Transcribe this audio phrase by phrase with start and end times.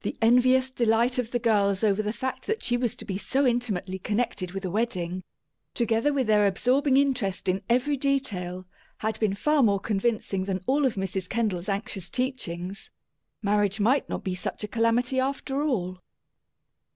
[0.00, 3.46] The envious delight of the girls over the fact that she was to be so
[3.46, 5.22] intimately connected with a wedding,
[5.72, 8.66] together with their absorbing interest in every detail,
[8.98, 11.28] had been far more convincing than all of Mrs.
[11.28, 12.90] Kendall's anxious teachings:
[13.40, 16.00] marriage might not be such a calamity, after all.